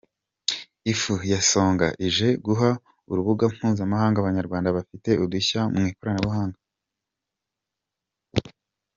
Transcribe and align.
Ifu 0.91 1.15
Yasonga 1.33 1.87
ije 2.07 2.27
guha 2.45 2.69
urubuga 3.11 3.43
mpuzamahanga 3.53 4.17
Abanyarwanda 4.19 4.75
bafite 4.77 5.09
udushya 5.23 5.61
mu 5.73 5.81
Ikoranabuhanga 5.91 6.57